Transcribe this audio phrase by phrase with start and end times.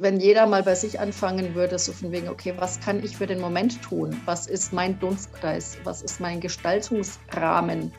[0.00, 3.26] wenn jeder mal bei sich anfangen würde, so von wegen, okay, was kann ich für
[3.26, 4.20] den Moment tun?
[4.24, 5.78] Was ist mein Dunstkreis?
[5.84, 7.92] Was ist mein Gestaltungsrahmen?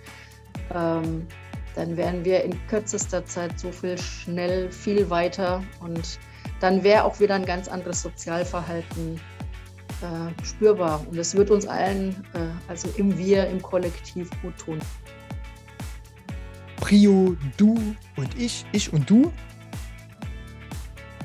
[0.73, 1.27] Ähm,
[1.75, 6.19] dann wären wir in kürzester Zeit so viel schnell viel weiter und
[6.59, 9.19] dann wäre auch wieder ein ganz anderes Sozialverhalten
[10.01, 11.05] äh, spürbar.
[11.09, 14.79] Und es wird uns allen, äh, also im Wir, im Kollektiv gut tun.
[16.77, 17.75] Prio, du
[18.17, 19.31] und ich, ich und du.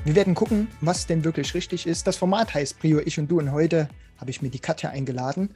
[0.07, 2.07] Wir werden gucken, was denn wirklich richtig ist.
[2.07, 3.39] Das Format heißt Prio, ich und du.
[3.39, 5.53] Und heute habe ich mir die Katja eingeladen.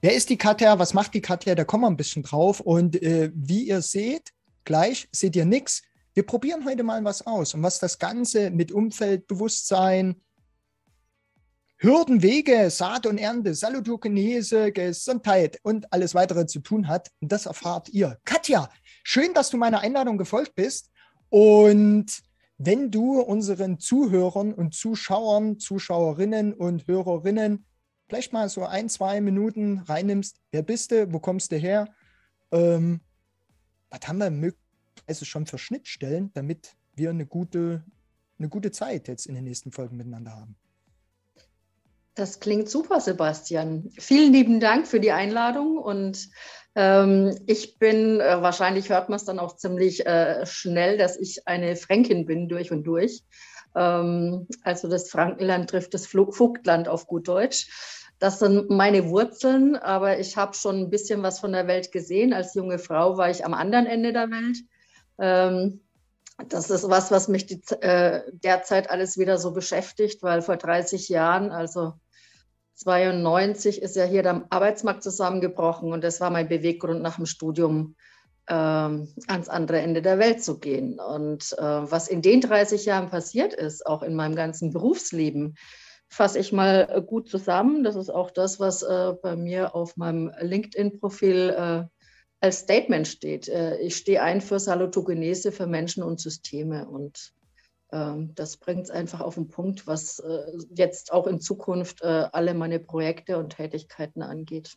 [0.00, 0.78] Wer ist die Katja?
[0.78, 1.54] Was macht die Katja?
[1.54, 2.60] Da kommen wir ein bisschen drauf.
[2.60, 4.32] Und äh, wie ihr seht,
[4.64, 5.82] gleich seht ihr nichts.
[6.14, 7.52] Wir probieren heute mal was aus.
[7.52, 10.22] Und was das Ganze mit Umfeldbewusstsein,
[11.76, 17.90] Hürden, Wege, Saat und Ernte, Salutogenese, Gesundheit und alles weitere zu tun hat, das erfahrt
[17.90, 18.16] ihr.
[18.24, 18.70] Katja,
[19.04, 20.90] schön, dass du meiner Einladung gefolgt bist.
[21.28, 22.22] Und
[22.58, 27.66] wenn du unseren Zuhörern und Zuschauern, Zuschauerinnen und Hörerinnen
[28.08, 31.88] vielleicht mal so ein, zwei Minuten reinnimmst, wer bist du, wo kommst du her,
[32.52, 33.00] ähm,
[33.90, 37.84] was haben wir möglicherweise schon für Schnittstellen, damit wir eine gute,
[38.38, 40.56] eine gute Zeit jetzt in den nächsten Folgen miteinander haben.
[42.14, 43.90] Das klingt super, Sebastian.
[43.98, 46.30] Vielen lieben Dank für die Einladung und
[46.76, 51.74] ich bin, äh, wahrscheinlich hört man es dann auch ziemlich äh, schnell, dass ich eine
[51.74, 53.22] Fränkin bin durch und durch.
[53.74, 57.68] Ähm, also das Frankenland trifft das Vogtland auf gut Deutsch.
[58.18, 62.34] Das sind meine Wurzeln, aber ich habe schon ein bisschen was von der Welt gesehen.
[62.34, 64.58] Als junge Frau war ich am anderen Ende der Welt.
[65.18, 65.80] Ähm,
[66.48, 67.50] das ist was, was mich
[67.80, 71.94] äh, derzeit alles wieder so beschäftigt, weil vor 30 Jahren, also
[72.76, 77.96] 92, ist ja hier der Arbeitsmarkt zusammengebrochen und das war mein Beweggrund nach dem Studium,
[78.48, 81.00] ähm, ans andere Ende der Welt zu gehen.
[81.00, 85.56] Und äh, was in den 30 Jahren passiert ist, auch in meinem ganzen Berufsleben,
[86.08, 87.82] fasse ich mal gut zusammen.
[87.82, 91.84] Das ist auch das, was äh, bei mir auf meinem LinkedIn-Profil äh,
[92.40, 93.48] als Statement steht.
[93.48, 97.32] Äh, ich stehe ein für Salutogenese für Menschen und Systeme und
[98.34, 102.54] das bringt es einfach auf den Punkt, was äh, jetzt auch in Zukunft äh, alle
[102.54, 104.76] meine Projekte und Tätigkeiten angeht.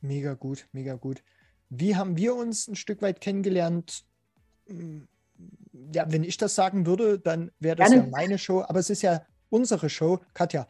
[0.00, 1.22] Mega gut, mega gut.
[1.68, 4.04] Wie haben wir uns ein Stück weit kennengelernt?
[4.66, 5.08] Hm,
[5.94, 8.04] ja, wenn ich das sagen würde, dann wäre das Gerne.
[8.04, 10.20] ja meine Show, aber es ist ja unsere Show.
[10.34, 10.66] Katja,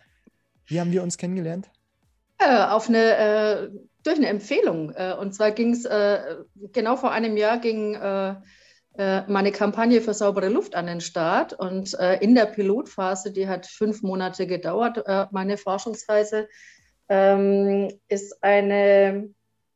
[0.66, 1.70] wie haben wir uns kennengelernt?
[2.38, 3.70] Äh, auf eine, äh,
[4.02, 4.90] durch eine Empfehlung.
[5.20, 6.36] Und zwar ging es äh,
[6.72, 8.34] genau vor einem Jahr ging äh,
[8.96, 11.54] meine Kampagne für saubere Luft an den Start.
[11.54, 16.48] Und in der Pilotphase, die hat fünf Monate gedauert, meine Forschungsreise,
[17.08, 19.30] ähm, ist eine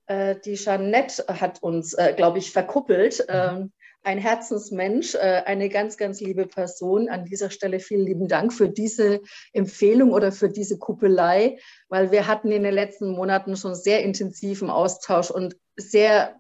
[0.09, 3.25] die Jeannette hat uns, glaube ich, verkuppelt.
[3.29, 3.35] Mhm.
[3.35, 3.73] Ähm,
[4.07, 7.09] ein Herzensmensch, äh, eine ganz, ganz liebe Person.
[7.09, 9.21] An dieser Stelle vielen lieben Dank für diese
[9.53, 14.71] Empfehlung oder für diese Kuppelei, weil wir hatten in den letzten Monaten schon sehr intensiven
[14.71, 16.37] Austausch und sehr,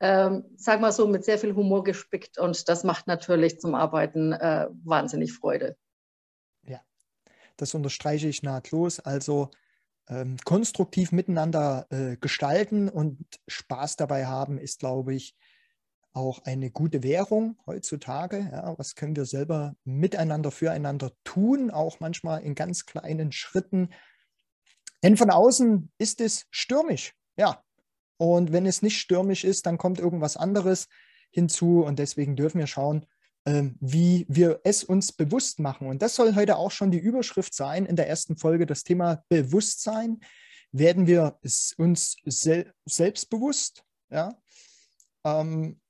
[0.00, 4.32] ähm, sagen wir so, mit sehr viel Humor gespickt und das macht natürlich zum Arbeiten
[4.32, 5.76] äh, wahnsinnig Freude.
[6.62, 6.80] Ja,
[7.56, 8.98] das unterstreiche ich nahtlos.
[9.00, 9.50] Also
[10.08, 15.36] ähm, konstruktiv miteinander äh, gestalten und Spaß dabei haben, ist, glaube ich,
[16.12, 18.48] auch eine gute Währung heutzutage.
[18.52, 23.90] Ja, was können wir selber miteinander, füreinander tun, auch manchmal in ganz kleinen Schritten.
[25.02, 27.62] Denn von außen ist es stürmisch, ja.
[28.20, 30.88] Und wenn es nicht stürmisch ist, dann kommt irgendwas anderes
[31.30, 31.82] hinzu.
[31.82, 33.06] Und deswegen dürfen wir schauen,
[33.46, 35.86] ähm, wie wir es uns bewusst machen.
[35.86, 39.24] Und das soll heute auch schon die Überschrift sein in der ersten Folge, das Thema
[39.30, 40.20] Bewusstsein.
[40.70, 41.38] Werden wir
[41.78, 44.38] uns sel selbstbewusst, ja,
[45.24, 45.80] ähm,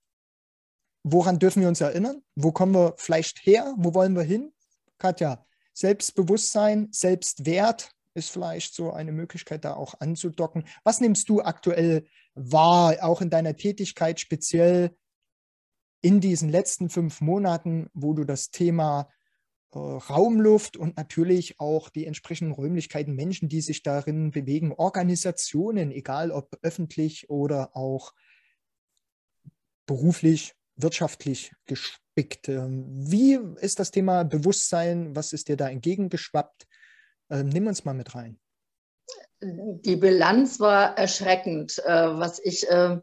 [1.02, 2.22] woran dürfen wir uns erinnern?
[2.36, 3.74] Wo kommen wir vielleicht her?
[3.76, 4.52] Wo wollen wir hin?
[4.98, 10.64] Katja, Selbstbewusstsein, Selbstwert ist vielleicht so eine Möglichkeit, da auch anzudocken.
[10.84, 14.96] Was nimmst du aktuell wahr, auch in deiner Tätigkeit, speziell
[16.02, 19.10] in diesen letzten fünf Monaten, wo du das Thema
[19.72, 26.30] äh, Raumluft und natürlich auch die entsprechenden Räumlichkeiten, Menschen, die sich darin bewegen, Organisationen, egal
[26.30, 28.12] ob öffentlich oder auch
[29.86, 32.48] beruflich, wirtschaftlich gespickt.
[32.48, 35.14] Ähm, wie ist das Thema Bewusstsein?
[35.14, 36.66] Was ist dir da entgegengeschwappt?
[37.30, 38.38] Ähm, nimm uns mal mit rein.
[39.42, 42.98] Die Bilanz war erschreckend, äh, was ich, äh,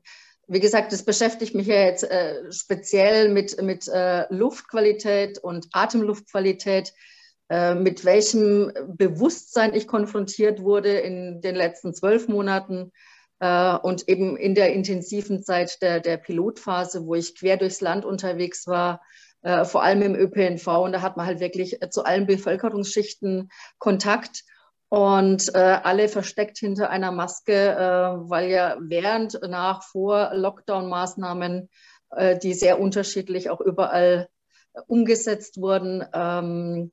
[0.48, 3.90] wie gesagt, das beschäftigt mich ja jetzt äh, speziell mit, mit
[4.30, 6.94] Luftqualität und Atemluftqualität,
[7.50, 12.92] mit welchem Bewusstsein ich konfrontiert wurde in den letzten zwölf Monaten
[13.40, 18.06] äh, und eben in der intensiven Zeit der, der Pilotphase, wo ich quer durchs Land
[18.06, 19.02] unterwegs war,
[19.42, 20.68] äh, vor allem im ÖPNV.
[20.68, 24.44] Und da hat man halt wirklich äh, zu allen Bevölkerungsschichten Kontakt
[24.90, 31.70] und äh, alle versteckt hinter einer Maske, äh, weil ja während, nach, vor Lockdown-Maßnahmen,
[32.12, 34.30] äh, die sehr unterschiedlich auch überall
[34.88, 36.92] umgesetzt wurden, ähm,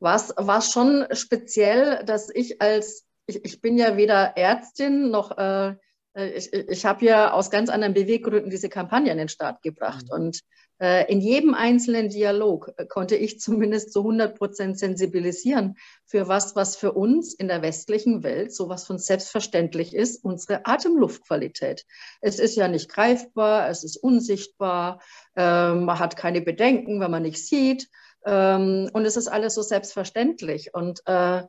[0.00, 5.74] war es schon speziell, dass ich als, ich, ich bin ja weder Ärztin noch äh,
[6.14, 10.06] äh, ich, ich habe ja aus ganz anderen Beweggründen diese Kampagne an den Start gebracht.
[10.06, 10.12] Mhm.
[10.12, 10.42] Und äh,
[10.80, 16.76] in jedem einzelnen Dialog äh, konnte ich zumindest zu 100 Prozent sensibilisieren für was, was
[16.76, 21.84] für uns in der westlichen Welt sowas von selbstverständlich ist, unsere Atemluftqualität.
[22.20, 25.00] Es ist ja nicht greifbar, es ist unsichtbar,
[25.36, 27.88] äh, man hat keine Bedenken, wenn man nicht sieht.
[28.24, 30.74] Ähm, und es ist alles so selbstverständlich.
[30.74, 31.42] Und äh,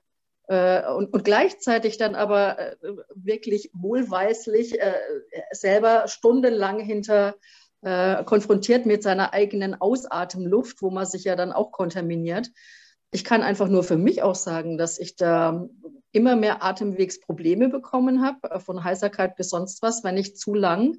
[0.47, 2.75] äh, und, und, gleichzeitig dann aber äh,
[3.15, 4.93] wirklich wohlweislich äh,
[5.51, 7.35] selber stundenlang hinter
[7.81, 12.51] konfrontiert mit seiner eigenen Ausatemluft, wo man sich ja dann auch kontaminiert.
[13.11, 15.67] Ich kann einfach nur für mich auch sagen, dass ich da
[16.11, 20.97] immer mehr Atemwegsprobleme bekommen habe, von Heiserkeit bis sonst was, wenn ich zu lang,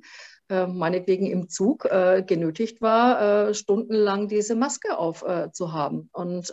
[0.48, 1.88] meinetwegen im Zug,
[2.26, 6.10] genötigt war, stundenlang diese Maske aufzuhaben.
[6.12, 6.52] Und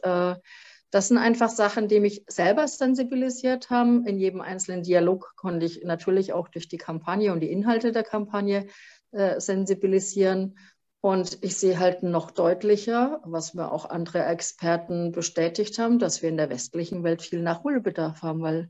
[0.92, 4.06] das sind einfach Sachen, die mich selber sensibilisiert haben.
[4.06, 8.04] In jedem einzelnen Dialog konnte ich natürlich auch durch die Kampagne und die Inhalte der
[8.04, 8.68] Kampagne
[9.12, 10.58] äh, sensibilisieren.
[11.02, 16.30] Und ich sehe halt noch deutlicher, was mir auch andere Experten bestätigt haben, dass wir
[16.30, 18.70] in der westlichen Welt viel Nachholbedarf haben, weil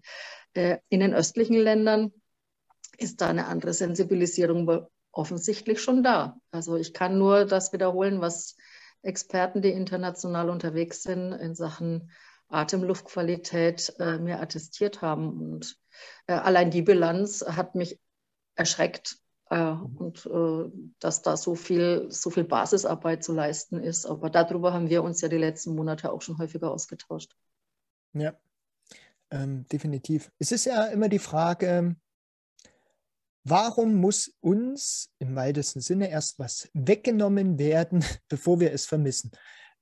[0.54, 2.14] äh, in den östlichen Ländern
[2.98, 6.38] ist da eine andere Sensibilisierung offensichtlich schon da.
[6.52, 8.56] Also ich kann nur das wiederholen, was
[9.02, 12.12] Experten, die international unterwegs sind in Sachen
[12.50, 15.54] Atemluftqualität, äh, mir attestiert haben.
[15.54, 15.78] Und
[16.28, 18.00] äh, allein die Bilanz hat mich
[18.56, 19.18] erschreckt.
[19.50, 24.06] Äh, und äh, dass da so viel, so viel Basisarbeit zu leisten ist.
[24.06, 27.36] Aber darüber haben wir uns ja die letzten Monate auch schon häufiger ausgetauscht.
[28.14, 28.34] Ja,
[29.32, 30.32] ähm, definitiv.
[30.40, 31.96] Es ist ja immer die Frage,
[33.50, 39.32] Warum muss uns im weitesten Sinne erst was weggenommen werden, bevor wir es vermissen?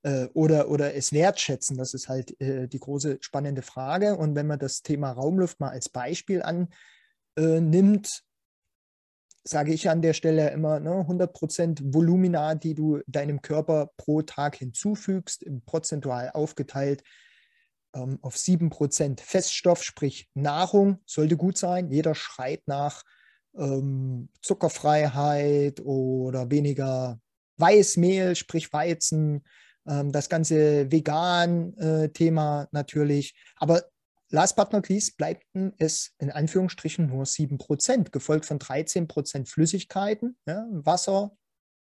[0.02, 1.76] Äh, oder, oder es wertschätzen?
[1.76, 4.16] Das ist halt äh, die große spannende Frage.
[4.16, 8.24] Und wenn man das Thema Raumluft mal als Beispiel annimmt,
[9.48, 14.56] sage ich an der Stelle immer, ne, 100% Volumina, die du deinem Körper pro Tag
[14.56, 17.02] hinzufügst, prozentual aufgeteilt
[17.94, 21.90] ähm, auf 7% Feststoff, sprich Nahrung, sollte gut sein.
[21.90, 23.02] Jeder schreit nach
[23.56, 27.20] ähm, Zuckerfreiheit oder weniger
[27.56, 29.44] Weißmehl, sprich Weizen,
[29.86, 33.34] ähm, das ganze Vegan-Thema äh, natürlich.
[33.56, 33.82] Aber
[34.30, 35.44] last but not least bleibt
[35.78, 41.32] es in Anführungsstrichen nur 7%, gefolgt von 13% Flüssigkeiten, ja, Wasser,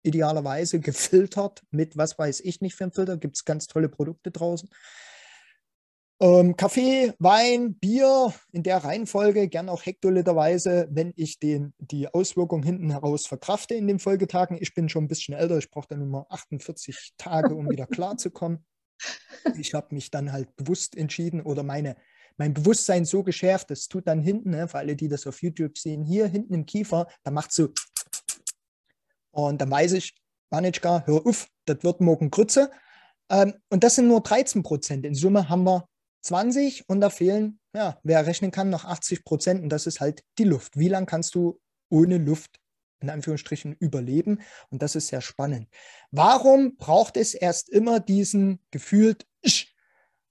[0.03, 4.31] idealerweise gefiltert mit, was weiß ich nicht für ein Filter, gibt es ganz tolle Produkte
[4.31, 4.69] draußen.
[6.21, 12.63] Ähm, Kaffee, Wein, Bier in der Reihenfolge, gern auch hektoliterweise, wenn ich den, die Auswirkung
[12.63, 14.57] hinten heraus verkrafte in den Folgetagen.
[14.61, 18.65] Ich bin schon ein bisschen älter, ich brauche dann immer 48 Tage, um wieder klarzukommen.
[19.59, 21.97] Ich habe mich dann halt bewusst entschieden oder meine,
[22.37, 25.79] mein Bewusstsein so geschärft, das tut dann hinten, ne, für alle, die das auf YouTube
[25.79, 27.69] sehen, hier hinten im Kiefer, da macht so
[29.35, 30.15] und dann weiß ich,
[30.51, 32.71] Manitschka, hör auf, das wird morgen Grütze.
[33.29, 35.05] Ähm, und das sind nur 13 Prozent.
[35.05, 35.89] In Summe haben wir
[36.23, 40.23] 20 und da fehlen, ja, wer rechnen kann, noch 80 Prozent und das ist halt
[40.39, 40.79] die Luft.
[40.79, 42.61] Wie lange kannst du ohne Luft
[43.01, 44.41] in Anführungsstrichen überleben?
[44.71, 45.69] Und das ist sehr spannend.
[46.13, 49.27] Warum braucht es erst immer diesen gefühlt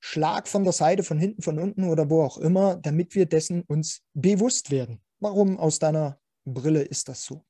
[0.06, 3.62] Schlag von der Seite, von hinten, von unten oder wo auch immer, damit wir dessen
[3.62, 5.02] uns bewusst werden?
[5.22, 7.46] Warum aus deiner Brille ist das so?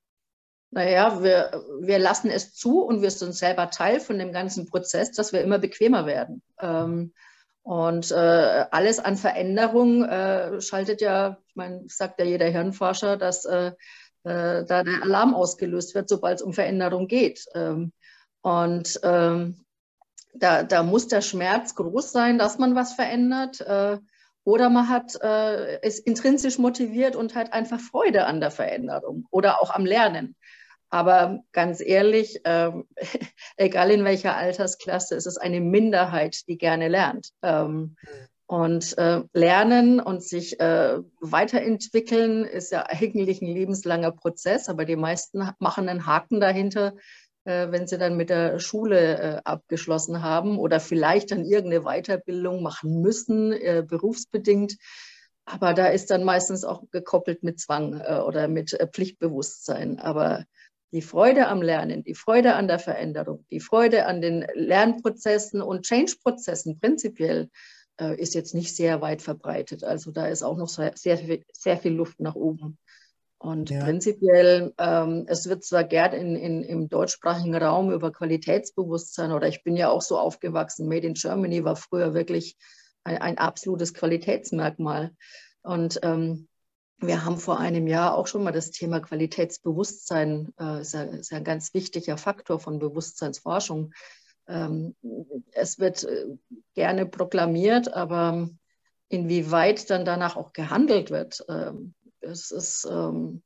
[0.69, 5.11] Naja, wir, wir lassen es zu und wir sind selber Teil von dem ganzen Prozess,
[5.11, 6.43] dass wir immer bequemer werden.
[6.61, 7.13] Ähm,
[7.63, 13.45] und äh, alles an Veränderung äh, schaltet ja, ich meine, sagt ja jeder Hirnforscher, dass
[13.45, 13.71] äh,
[14.25, 17.45] äh, da der Alarm ausgelöst wird, sobald es um Veränderung geht.
[17.55, 17.93] Ähm,
[18.41, 19.62] und ähm,
[20.33, 23.61] da, da muss der Schmerz groß sein, dass man was verändert.
[23.61, 23.97] Äh,
[24.45, 29.61] oder man hat, äh, ist intrinsisch motiviert und hat einfach Freude an der Veränderung oder
[29.61, 30.35] auch am Lernen.
[30.89, 32.85] Aber ganz ehrlich, ähm,
[33.57, 37.29] egal in welcher Altersklasse, es ist eine Minderheit, die gerne lernt.
[37.41, 37.95] Ähm,
[38.45, 44.95] und äh, lernen und sich äh, weiterentwickeln ist ja eigentlich ein lebenslanger Prozess, aber die
[44.95, 46.93] meisten machen einen Haken dahinter,
[47.71, 53.01] wenn sie dann mit der Schule äh, abgeschlossen haben oder vielleicht dann irgendeine Weiterbildung machen
[53.01, 54.77] müssen, äh, berufsbedingt.
[55.45, 59.99] Aber da ist dann meistens auch gekoppelt mit Zwang äh, oder mit Pflichtbewusstsein.
[59.99, 60.45] Aber
[60.93, 65.85] die Freude am Lernen, die Freude an der Veränderung, die Freude an den Lernprozessen und
[65.85, 67.49] Change-Prozessen prinzipiell
[67.99, 69.83] äh, ist jetzt nicht sehr weit verbreitet.
[69.83, 72.77] Also da ist auch noch sehr, sehr viel Luft nach oben.
[73.43, 73.83] Und ja.
[73.83, 79.65] prinzipiell, ähm, es wird zwar gern in, in, im deutschsprachigen Raum über Qualitätsbewusstsein oder ich
[79.65, 82.55] bin ja auch so aufgewachsen, Made in Germany war früher wirklich
[83.03, 85.11] ein, ein absolutes Qualitätsmerkmal.
[85.61, 86.47] Und ähm,
[86.99, 91.31] wir haben vor einem Jahr auch schon mal das Thema Qualitätsbewusstsein, äh, ist, ja, ist
[91.31, 93.91] ja ein ganz wichtiger Faktor von Bewusstseinsforschung.
[94.47, 94.95] Ähm,
[95.51, 96.27] es wird äh,
[96.75, 98.47] gerne proklamiert, aber
[99.09, 103.43] inwieweit dann danach auch gehandelt wird, ähm, es ist, ähm,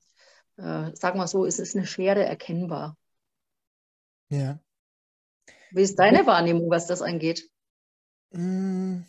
[0.57, 2.97] äh, sagen wir so, es ist eine Schwere erkennbar.
[4.29, 4.59] Ja.
[5.71, 7.49] Wie ist deine Wahrnehmung, was das angeht?
[8.31, 9.01] Mm.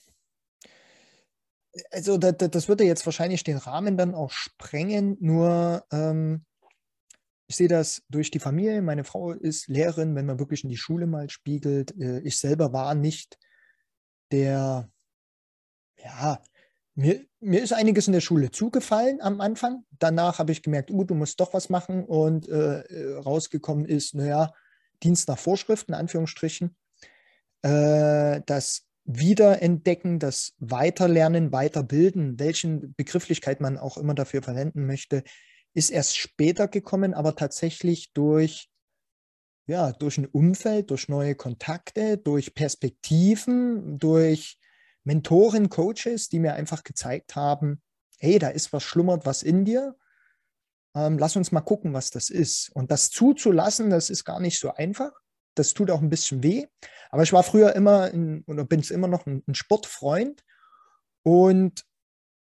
[1.91, 6.45] Also das, das würde jetzt wahrscheinlich den Rahmen dann auch sprengen, nur ähm,
[7.49, 8.83] ich sehe das durch die Familie.
[8.83, 11.99] Meine Frau ist Lehrerin, wenn man wirklich in die Schule mal spiegelt.
[11.99, 13.39] Äh, ich selber war nicht
[14.31, 14.91] der,
[15.97, 16.43] ja,
[16.99, 19.85] mir, mir ist einiges in der Schule zugefallen am Anfang.
[19.99, 24.15] Danach habe ich gemerkt, uh, du musst doch was machen und äh, äh rausgekommen ist,
[24.15, 24.53] naja,
[25.05, 26.77] Dienst nach Vorschriften, Anführungsstrichen.
[27.63, 35.23] Äh, das Wiederentdecken, das Weiterlernen, Weiterbilden, welchen Begrifflichkeit man auch immer dafür verwenden möchte,
[35.75, 38.69] ist erst später gekommen, aber tatsächlich durch,
[39.69, 44.58] ja, durch ein Umfeld, durch neue Kontakte, durch Perspektiven, durch
[45.09, 47.81] Mentoren, Coaches, die mir einfach gezeigt haben,
[48.19, 49.97] hey, da ist was schlummert, was in dir.
[50.95, 52.71] Ähm, lass uns mal gucken, was das ist.
[52.75, 55.13] Und das zuzulassen, das ist gar nicht so einfach.
[55.55, 56.67] Das tut auch ein bisschen weh.
[57.09, 60.45] Aber ich war früher immer ein, oder bin es immer noch ein, ein Sportfreund.
[61.23, 61.87] Und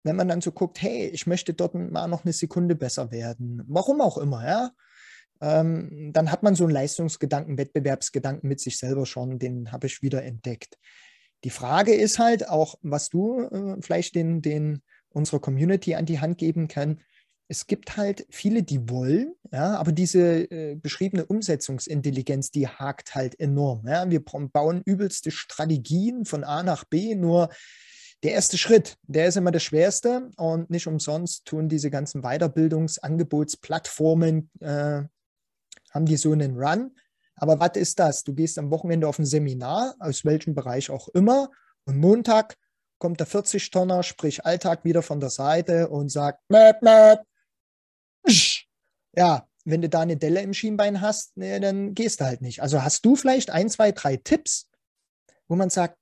[0.03, 3.63] wenn man dann so guckt, hey, ich möchte dort mal noch eine Sekunde besser werden,
[3.69, 4.71] warum auch immer, ja,
[5.41, 10.03] ähm, dann hat man so einen Leistungsgedanken, Wettbewerbsgedanken mit sich selber schon, den habe ich
[10.03, 10.77] wieder entdeckt.
[11.45, 16.21] Die Frage ist halt auch, was du äh, vielleicht den, den unserer Community an die
[16.21, 17.01] Hand geben kann.
[17.49, 23.41] Es gibt halt viele, die wollen, ja, aber diese äh, beschriebene Umsetzungsintelligenz, die hakt halt
[23.41, 23.89] enorm.
[23.89, 24.09] Ja.
[24.09, 27.49] Wir bauen übelste Strategien von A nach B, nur
[28.23, 34.51] der erste Schritt, der ist immer der schwerste und nicht umsonst tun diese ganzen Weiterbildungsangebotsplattformen,
[34.61, 35.03] äh,
[35.91, 36.95] haben die so einen Run.
[37.41, 38.23] Aber was ist das?
[38.23, 41.51] Du gehst am Wochenende auf ein Seminar, aus welchem Bereich auch immer,
[41.85, 42.59] und Montag
[42.99, 47.21] kommt der 40-Tonner, sprich Alltag, wieder von der Seite und sagt, mäp, mäp.
[49.17, 52.61] ja, wenn du da eine Delle im Schienbein hast, nee, dann gehst du halt nicht.
[52.61, 54.69] Also hast du vielleicht ein, zwei, drei Tipps,
[55.49, 55.97] wo man sagt,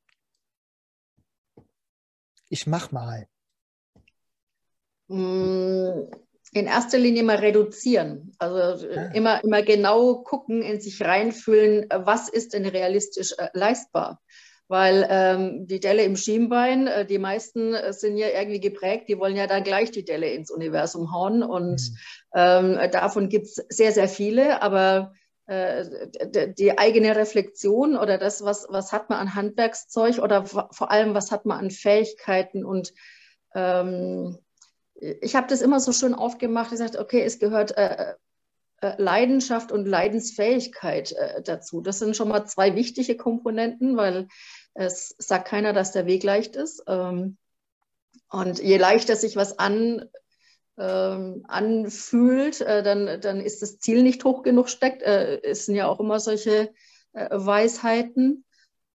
[2.48, 3.28] ich mach mal.
[6.52, 8.32] In erster Linie mal reduzieren.
[8.38, 9.10] Also äh, ah.
[9.14, 14.20] immer, immer genau gucken, in sich reinfühlen, was ist denn realistisch äh, leistbar.
[14.66, 19.18] Weil ähm, die Delle im Schienbein, äh, die meisten äh, sind ja irgendwie geprägt, die
[19.18, 21.42] wollen ja dann gleich die Delle ins Universum hauen.
[21.42, 21.96] Und mhm.
[22.34, 24.62] ähm, davon gibt es sehr, sehr viele.
[24.62, 25.12] Aber
[25.48, 25.86] äh,
[26.58, 31.30] die eigene Reflexion oder das, was, was hat man an Handwerkszeug oder vor allem, was
[31.30, 32.92] hat man an Fähigkeiten und
[33.54, 34.36] ähm,
[35.00, 38.14] ich habe das immer so schön aufgemacht, gesagt, okay, es gehört äh,
[38.80, 41.80] äh, Leidenschaft und Leidensfähigkeit äh, dazu.
[41.80, 44.28] Das sind schon mal zwei wichtige Komponenten, weil
[44.74, 46.82] es sagt keiner, dass der Weg leicht ist.
[46.86, 47.36] Ähm,
[48.30, 50.04] und je leichter sich was an,
[50.78, 55.02] ähm, anfühlt, äh, dann, dann ist das Ziel nicht hoch genug steckt.
[55.02, 56.72] Äh, es sind ja auch immer solche
[57.14, 58.44] äh, Weisheiten.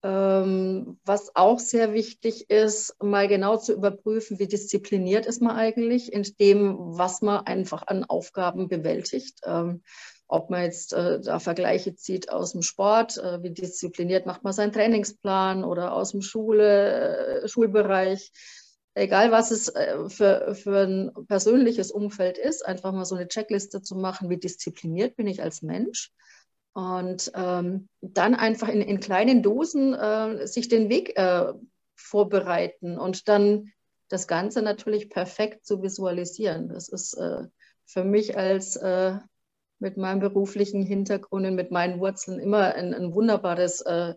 [0.05, 6.11] Ähm, was auch sehr wichtig ist, mal genau zu überprüfen, wie diszipliniert ist man eigentlich
[6.11, 9.39] in dem, was man einfach an Aufgaben bewältigt.
[9.45, 9.81] Ähm,
[10.27, 14.51] ob man jetzt äh, da Vergleiche zieht aus dem Sport, äh, wie diszipliniert macht man
[14.51, 18.31] seinen Trainingsplan oder aus dem Schule, äh, Schulbereich.
[18.95, 19.73] Egal, was es
[20.09, 25.15] für, für ein persönliches Umfeld ist, einfach mal so eine Checkliste zu machen, wie diszipliniert
[25.15, 26.11] bin ich als Mensch
[26.73, 31.53] und ähm, dann einfach in, in kleinen Dosen äh, sich den Weg äh,
[31.95, 33.71] vorbereiten und dann
[34.09, 36.69] das Ganze natürlich perfekt zu visualisieren.
[36.69, 37.43] Das ist äh,
[37.85, 39.17] für mich als äh,
[39.79, 44.13] mit meinem beruflichen Hintergrund und mit meinen Wurzeln immer ein, ein wunderbares äh,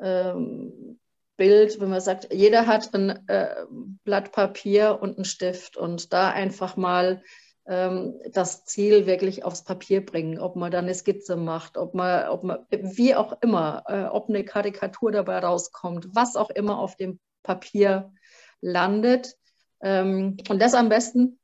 [0.00, 0.98] ähm,
[1.36, 3.64] Bild, wenn man sagt, jeder hat ein äh,
[4.04, 7.22] Blatt Papier und einen Stift und da einfach mal
[7.66, 12.44] das Ziel wirklich aufs Papier bringen, ob man dann eine Skizze macht, ob man, ob
[12.44, 17.20] man wie auch immer, äh, ob eine Karikatur dabei rauskommt, was auch immer auf dem
[17.42, 18.12] Papier
[18.60, 19.36] landet.
[19.80, 21.38] Ähm, und das am besten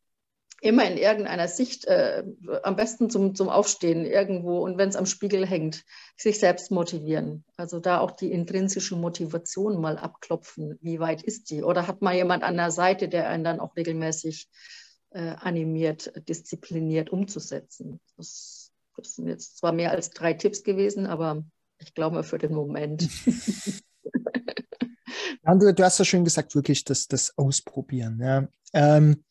[0.61, 2.23] immer in irgendeiner Sicht, äh,
[2.65, 5.85] am besten zum, zum Aufstehen irgendwo und wenn es am Spiegel hängt,
[6.19, 7.45] sich selbst motivieren.
[7.57, 11.62] Also da auch die intrinsische Motivation mal abklopfen, wie weit ist die?
[11.62, 14.80] Oder hat man jemand an der Seite, der einen dann auch regelmäßig äh,
[15.19, 18.00] animiert, diszipliniert umzusetzen?
[18.17, 21.45] Das, das sind jetzt zwar mehr als drei Tipps gewesen, aber
[21.79, 23.09] ich glaube für den Moment.
[25.45, 28.21] du, du, hast ja schön gesagt, wirklich das, das Ausprobieren.
[28.21, 28.49] Ja.
[28.73, 29.25] Ähm,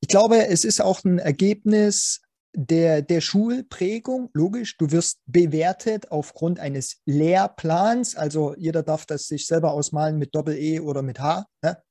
[0.00, 2.20] ich glaube, es ist auch ein Ergebnis
[2.54, 4.30] der, der Schulprägung.
[4.32, 8.16] Logisch, du wirst bewertet aufgrund eines Lehrplans.
[8.16, 11.46] Also jeder darf das sich selber ausmalen mit Doppel-E oder mit H.
[11.62, 11.82] Ne?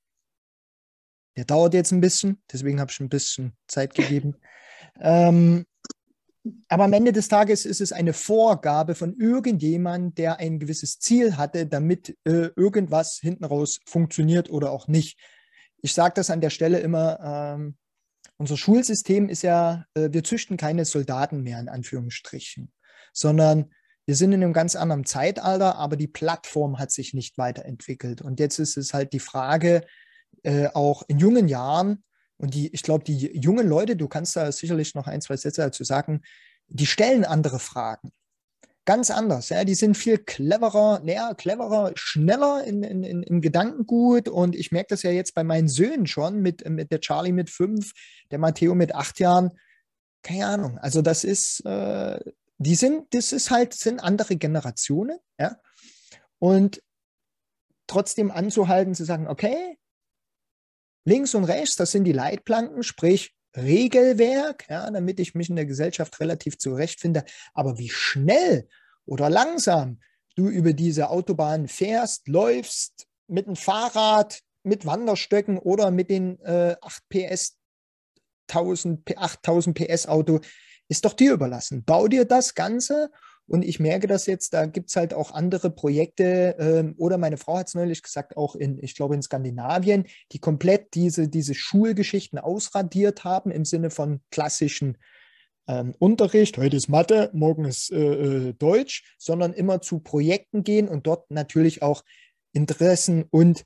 [1.37, 4.35] Der dauert jetzt ein bisschen, deswegen habe ich ein bisschen Zeit gegeben.
[4.99, 5.65] ähm,
[6.67, 11.37] aber am Ende des Tages ist es eine Vorgabe von irgendjemandem, der ein gewisses Ziel
[11.37, 15.17] hatte, damit äh, irgendwas hinten raus funktioniert oder auch nicht.
[15.81, 17.19] Ich sage das an der Stelle immer,
[17.55, 17.77] ähm,
[18.37, 22.73] unser Schulsystem ist ja, äh, wir züchten keine Soldaten mehr in Anführungsstrichen,
[23.13, 23.71] sondern
[24.05, 28.21] wir sind in einem ganz anderen Zeitalter, aber die Plattform hat sich nicht weiterentwickelt.
[28.21, 29.85] Und jetzt ist es halt die Frage,
[30.43, 32.03] äh, auch in jungen Jahren,
[32.37, 35.61] und die, ich glaube, die jungen Leute, du kannst da sicherlich noch ein, zwei Sätze
[35.61, 36.21] dazu sagen,
[36.67, 38.11] die stellen andere Fragen.
[38.85, 39.47] Ganz anders.
[39.47, 44.27] Ja, die sind viel cleverer, näher, cleverer, schneller in, in, in, im Gedankengut.
[44.27, 47.49] Und ich merke das ja jetzt bei meinen Söhnen schon, mit, mit der Charlie mit
[47.49, 47.93] fünf,
[48.29, 49.51] der Matteo mit acht Jahren.
[50.21, 50.77] Keine Ahnung.
[50.79, 52.19] Also, das ist, äh,
[52.57, 55.57] die sind, das ist halt, sind andere Generationen, ja.
[56.39, 56.81] Und
[57.87, 59.77] trotzdem anzuhalten, zu sagen, okay,
[61.05, 65.65] links und rechts, das sind die Leitplanken, sprich Regelwerk, ja, damit ich mich in der
[65.65, 67.23] Gesellschaft relativ zurechtfinde.
[67.53, 68.67] Aber wie schnell
[69.05, 69.99] oder langsam
[70.35, 76.75] du über diese Autobahn fährst, läufst, mit dem Fahrrad, mit Wanderstöcken oder mit den äh,
[76.81, 77.57] 8 PS,
[78.49, 80.39] 1000, 8000 PS Auto,
[80.89, 81.83] ist doch dir überlassen.
[81.83, 83.11] Bau dir das Ganze
[83.47, 87.37] und ich merke das jetzt, da gibt es halt auch andere Projekte, ähm, oder meine
[87.37, 91.53] Frau hat es neulich gesagt, auch in, ich glaube, in Skandinavien, die komplett diese, diese
[91.53, 94.97] Schulgeschichten ausradiert haben im Sinne von klassischen
[95.67, 100.87] ähm, Unterricht, heute ist Mathe, morgen ist äh, äh Deutsch, sondern immer zu Projekten gehen
[100.87, 102.03] und dort natürlich auch
[102.53, 103.65] Interessen und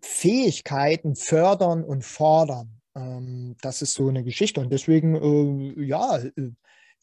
[0.00, 2.80] Fähigkeiten fördern und fordern.
[2.96, 4.60] Ähm, das ist so eine Geschichte.
[4.60, 6.50] Und deswegen, äh, ja, äh,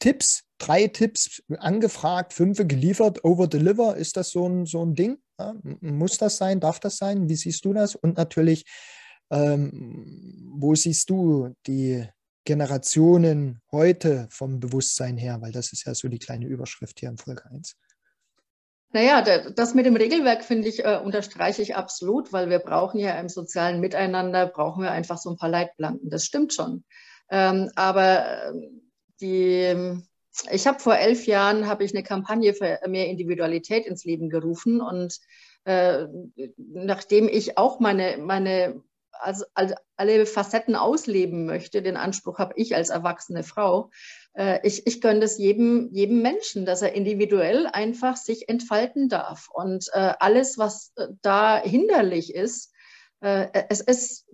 [0.03, 3.95] Tipps, drei Tipps angefragt, fünf geliefert, over deliver.
[3.95, 5.17] Ist das so ein, so ein Ding?
[5.39, 6.59] Ja, muss das sein?
[6.59, 7.29] Darf das sein?
[7.29, 7.95] Wie siehst du das?
[7.95, 8.65] Und natürlich,
[9.31, 12.05] ähm, wo siehst du die
[12.43, 15.37] Generationen heute vom Bewusstsein her?
[15.39, 17.77] Weil das ist ja so die kleine Überschrift hier in Folge 1.
[18.91, 23.17] Naja, das mit dem Regelwerk finde ich, äh, unterstreiche ich absolut, weil wir brauchen ja
[23.21, 26.09] im sozialen Miteinander, brauchen wir einfach so ein paar Leitplanken.
[26.09, 26.83] Das stimmt schon.
[27.29, 28.81] Ähm, aber ähm,
[29.21, 30.01] die,
[30.51, 34.81] ich habe vor elf Jahren habe ich eine Kampagne für mehr Individualität ins Leben gerufen
[34.81, 35.19] und
[35.65, 36.05] äh,
[36.57, 38.83] nachdem ich auch meine, meine
[39.19, 43.89] also, also alle Facetten ausleben möchte, den Anspruch habe ich als erwachsene Frau,
[44.33, 49.49] äh, ich, ich gönne das jedem, jedem Menschen, dass er individuell einfach sich entfalten darf.
[49.53, 52.73] Und äh, alles, was äh, da hinderlich ist,
[53.21, 54.27] äh, es ist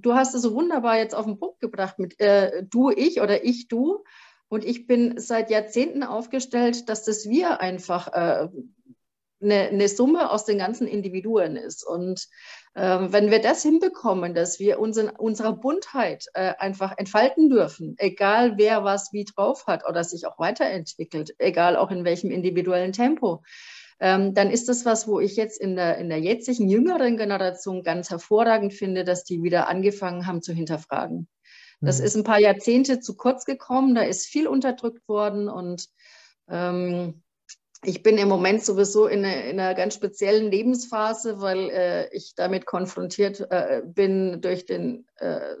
[0.00, 3.44] du hast es so wunderbar jetzt auf den Punkt gebracht mit äh, du, ich oder
[3.44, 4.04] ich, du.
[4.48, 8.48] Und ich bin seit Jahrzehnten aufgestellt, dass das wir einfach äh,
[9.42, 11.86] eine, eine, Summe aus den ganzen Individuen ist.
[11.86, 12.26] Und
[12.74, 18.58] äh, wenn wir das hinbekommen, dass wir uns unserer Buntheit äh, einfach entfalten dürfen, egal
[18.58, 23.42] wer was wie drauf hat oder sich auch weiterentwickelt, egal auch in welchem individuellen Tempo,
[24.00, 27.82] ähm, dann ist das was, wo ich jetzt in der, in der jetzigen jüngeren Generation
[27.82, 31.28] ganz hervorragend finde, dass die wieder angefangen haben zu hinterfragen.
[31.80, 32.04] Das mhm.
[32.04, 35.86] ist ein paar Jahrzehnte zu kurz gekommen, da ist viel unterdrückt worden und
[36.48, 37.22] ähm,
[37.82, 42.34] ich bin im Moment sowieso in, eine, in einer ganz speziellen Lebensphase, weil äh, ich
[42.34, 45.54] damit konfrontiert äh, bin durch den äh,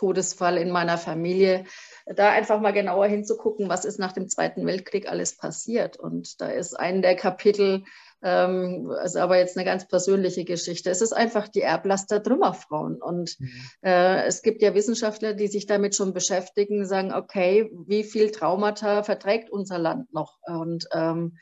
[0.00, 1.64] Todesfall in meiner Familie,
[2.06, 5.98] da einfach mal genauer hinzugucken, was ist nach dem Zweiten Weltkrieg alles passiert.
[5.98, 7.84] Und da ist ein der Kapitel,
[8.22, 10.88] ähm, ist aber jetzt eine ganz persönliche Geschichte.
[10.88, 13.02] Es ist einfach die Erblast der Trümmerfrauen.
[13.02, 13.50] Und mhm.
[13.82, 19.02] äh, es gibt ja Wissenschaftler, die sich damit schon beschäftigen, sagen, okay, wie viel Traumata
[19.02, 20.38] verträgt unser Land noch?
[20.46, 21.36] Und ähm,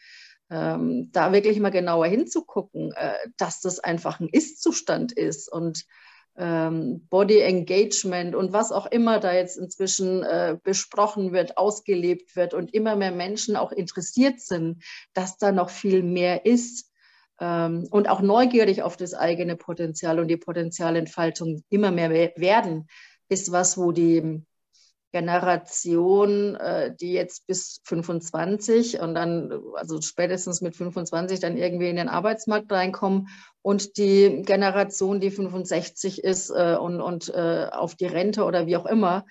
[0.50, 5.84] ähm, da wirklich mal genauer hinzugucken, äh, dass das einfach ein Ist-Zustand ist und
[6.38, 12.72] Body Engagement und was auch immer da jetzt inzwischen äh, besprochen wird, ausgelebt wird und
[12.74, 16.92] immer mehr Menschen auch interessiert sind, dass da noch viel mehr ist.
[17.40, 22.88] ähm, und auch neugierig auf das eigene Potenzial und die Potenzialentfaltung immer mehr werden,
[23.28, 24.42] ist was, wo die
[25.12, 31.96] Generation, äh, die jetzt bis 25 und dann, also spätestens mit 25 dann irgendwie in
[31.96, 33.28] den Arbeitsmarkt reinkommen
[33.62, 38.76] und die Generation, die 65 ist äh, und, und äh, auf die Rente oder wie
[38.76, 39.24] auch immer.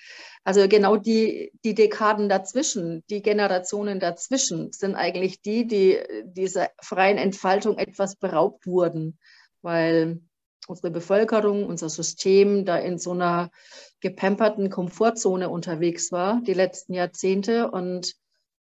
[0.44, 7.18] Also genau die, die Dekaden dazwischen, die Generationen dazwischen sind eigentlich die, die dieser freien
[7.18, 9.20] Entfaltung etwas beraubt wurden,
[9.62, 10.22] weil
[10.68, 13.50] unsere Bevölkerung, unser System da in so einer
[14.02, 17.72] gepamperten Komfortzone unterwegs war, die letzten Jahrzehnte.
[17.72, 18.14] Und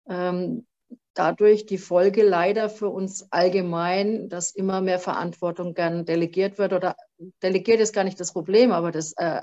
[0.09, 0.65] ähm,
[1.13, 6.95] dadurch die Folge leider für uns allgemein, dass immer mehr Verantwortung gern delegiert wird oder
[7.43, 9.41] delegiert ist gar nicht das Problem, aber das äh,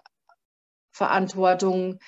[0.92, 1.98] Verantwortung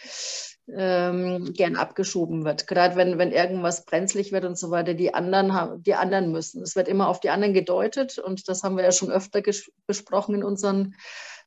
[0.69, 2.67] ähm, gern abgeschoben wird.
[2.67, 6.63] Gerade wenn, wenn irgendwas brenzlig wird und so weiter, die anderen, haben, die anderen müssen.
[6.63, 9.43] Es wird immer auf die anderen gedeutet und das haben wir ja schon öfter
[9.87, 10.95] besprochen in unseren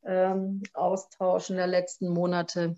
[0.06, 2.76] ähm, Austauschen der letzten Monate.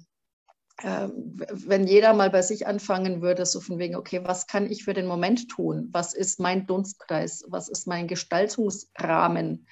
[0.83, 4.83] Ähm, wenn jeder mal bei sich anfangen würde, so von wegen, okay, was kann ich
[4.83, 5.89] für den Moment tun?
[5.91, 7.45] Was ist mein Dunstkreis?
[7.49, 9.67] Was ist mein Gestaltungsrahmen?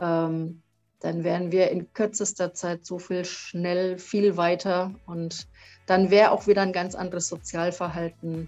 [0.00, 0.61] Ähm,
[1.02, 5.48] dann wären wir in kürzester Zeit so viel schnell viel weiter und
[5.86, 8.46] dann wäre auch wieder ein ganz anderes Sozialverhalten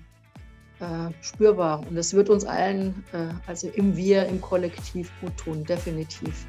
[0.79, 1.85] äh, spürbar.
[1.89, 6.47] Und es wird uns allen, äh, also im Wir, im Kollektiv gut tun, definitiv.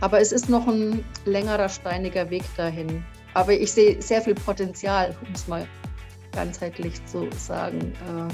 [0.00, 3.02] Aber es ist noch ein längerer, steiniger Weg dahin.
[3.32, 5.66] Aber ich sehe sehr viel Potenzial, um es mal
[6.32, 8.32] ganzheitlich zu sagen, äh,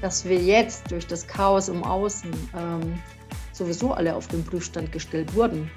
[0.00, 2.98] dass wir jetzt durch das Chaos im Außen ähm,
[3.52, 5.70] sowieso alle auf den Prüfstand gestellt wurden,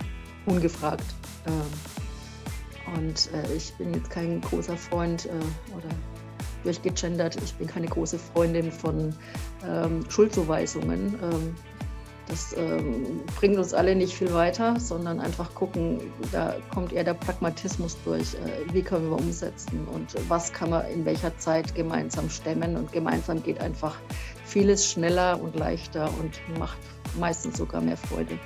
[0.46, 1.06] ungefragt.
[1.48, 5.90] Ähm, und äh, ich bin jetzt kein großer Freund äh, oder
[6.64, 9.14] durchgegendert, ich bin keine große Freundin von
[9.68, 11.16] ähm, Schuldzuweisungen.
[12.28, 16.00] Das ähm, bringt uns alle nicht viel weiter, sondern einfach gucken,
[16.32, 18.34] da kommt eher der Pragmatismus durch.
[18.34, 22.78] Äh, wie können wir umsetzen und was kann man in welcher Zeit gemeinsam stemmen?
[22.78, 23.98] Und gemeinsam geht einfach
[24.44, 26.80] vieles schneller und leichter und macht
[27.20, 28.40] meistens sogar mehr Freude.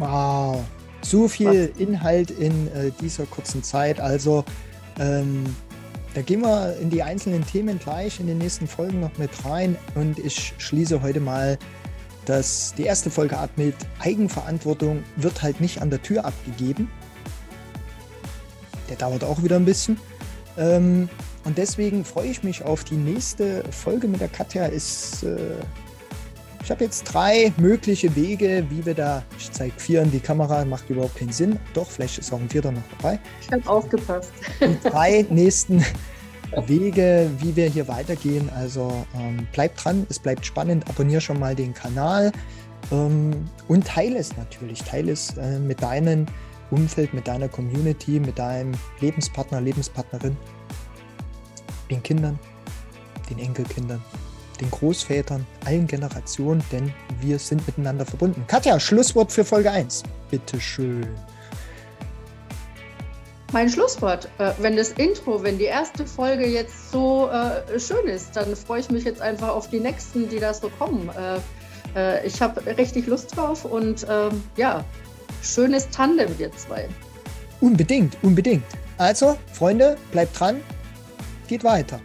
[0.00, 0.64] Wow,
[1.02, 1.80] so viel was?
[1.80, 4.00] Inhalt in äh, dieser kurzen Zeit.
[4.00, 4.44] Also
[4.98, 5.44] ähm,
[6.14, 9.76] da gehen wir in die einzelnen Themen gleich in den nächsten Folgen noch mit rein
[9.94, 11.56] und ich schließe heute mal
[12.30, 16.88] dass die erste Folge ab mit Eigenverantwortung wird halt nicht an der Tür abgegeben.
[18.88, 19.98] Der dauert auch wieder ein bisschen.
[20.56, 21.08] Ähm,
[21.44, 24.66] und deswegen freue ich mich auf die nächste Folge mit der Katja.
[24.66, 25.38] Ist, äh,
[26.70, 30.64] ich habe jetzt drei mögliche Wege, wie wir da, ich zeige vier in die Kamera,
[30.64, 31.58] macht überhaupt keinen Sinn.
[31.74, 33.18] Doch, vielleicht ist auch ein vierter noch dabei.
[33.40, 34.30] Ich habe aufgepasst.
[34.60, 35.84] Die drei nächsten
[36.68, 38.48] Wege, wie wir hier weitergehen.
[38.50, 40.88] Also ähm, bleibt dran, es bleibt spannend.
[40.88, 42.30] Abonniere schon mal den Kanal
[42.92, 43.32] ähm,
[43.66, 44.80] und teile es natürlich.
[44.84, 46.26] Teile es äh, mit deinem
[46.70, 50.36] Umfeld, mit deiner Community, mit deinem Lebenspartner, Lebenspartnerin,
[51.90, 52.38] den Kindern,
[53.28, 54.00] den Enkelkindern,
[54.60, 58.44] den Großvätern, allen Generationen, denn wir sind miteinander verbunden.
[58.46, 60.02] Katja, Schlusswort für Folge 1.
[60.30, 61.06] Bitteschön
[63.52, 64.28] mein Schlusswort.
[64.38, 68.80] Äh, wenn das Intro, wenn die erste Folge jetzt so äh, schön ist, dann freue
[68.80, 71.08] ich mich jetzt einfach auf die nächsten, die da so kommen.
[71.08, 71.38] Äh
[72.24, 74.84] ich habe richtig Lust drauf und ähm, ja,
[75.42, 76.88] schönes Tandem, wir zwei.
[77.60, 78.62] Unbedingt, unbedingt.
[78.96, 80.60] Also, Freunde, bleibt dran,
[81.48, 81.98] geht weiter.